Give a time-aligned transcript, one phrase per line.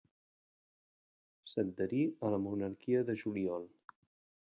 [1.51, 1.99] S'adherí
[2.29, 3.69] a la Monarquia de Juliol.